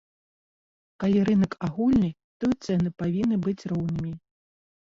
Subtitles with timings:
[1.03, 2.09] Калі рынак агульны,
[2.39, 4.13] то і цэны павінны быць роўнымі.